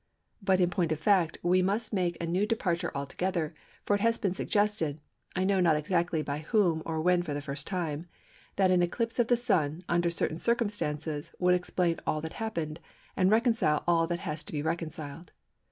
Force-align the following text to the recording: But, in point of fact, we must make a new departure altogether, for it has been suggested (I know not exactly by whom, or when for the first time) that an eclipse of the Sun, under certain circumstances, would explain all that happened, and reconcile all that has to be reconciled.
But, 0.41 0.59
in 0.59 0.71
point 0.71 0.91
of 0.91 0.99
fact, 0.99 1.37
we 1.43 1.61
must 1.61 1.93
make 1.93 2.17
a 2.19 2.25
new 2.25 2.47
departure 2.47 2.91
altogether, 2.95 3.53
for 3.85 3.95
it 3.95 4.01
has 4.01 4.17
been 4.17 4.33
suggested 4.33 4.99
(I 5.35 5.43
know 5.43 5.59
not 5.59 5.75
exactly 5.75 6.23
by 6.23 6.39
whom, 6.39 6.81
or 6.87 6.99
when 6.99 7.21
for 7.21 7.35
the 7.35 7.41
first 7.43 7.67
time) 7.67 8.07
that 8.55 8.71
an 8.71 8.81
eclipse 8.81 9.19
of 9.19 9.27
the 9.27 9.37
Sun, 9.37 9.83
under 9.87 10.09
certain 10.09 10.39
circumstances, 10.39 11.31
would 11.37 11.53
explain 11.53 11.99
all 12.07 12.19
that 12.21 12.33
happened, 12.33 12.79
and 13.15 13.29
reconcile 13.29 13.83
all 13.85 14.07
that 14.07 14.21
has 14.21 14.41
to 14.45 14.51
be 14.51 14.63
reconciled. 14.63 15.33